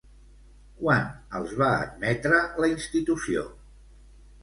[0.79, 1.03] Quan
[1.41, 3.49] els va admetre la institució?